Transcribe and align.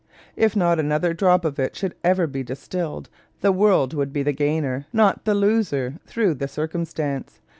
If 0.35 0.55
not 0.55 0.79
another 0.79 1.13
drop 1.13 1.45
of 1.45 1.59
it 1.59 1.75
should 1.75 1.93
ever 2.03 2.25
be 2.25 2.41
distilled, 2.41 3.07
the 3.41 3.51
world 3.51 3.93
would 3.93 4.11
be 4.11 4.23
the 4.23 4.33
gainer, 4.33 4.87
not 4.91 5.25
the 5.25 5.35
loser, 5.35 5.97
through 6.07 6.33
the 6.33 6.47
circumstance. 6.47 7.39